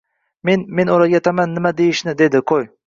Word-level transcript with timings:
Mana, 0.49 0.65
men 0.79 0.93
oʻrgataman 0.95 1.55
nima 1.59 1.77
deyishni, 1.85 2.21
dedi 2.25 2.45
qoʻy 2.53 2.69